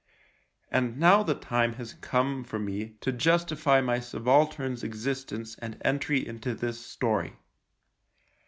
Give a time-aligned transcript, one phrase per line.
[0.71, 6.25] And now the time has come for me to justify my subaltern's existence and entry
[6.25, 7.37] into this story.